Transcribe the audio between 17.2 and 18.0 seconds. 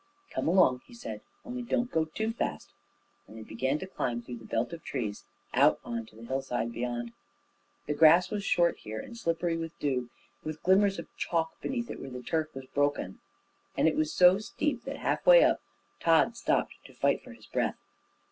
for his breath.